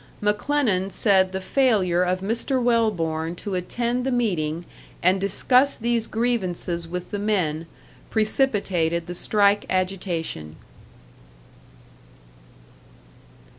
[0.19, 2.59] McLennan said the failure of Mr.
[2.59, 4.65] Welborn to attend the meeting
[5.03, 7.67] and discuss these grievances with the men
[8.09, 10.55] precipitated the strike agitation.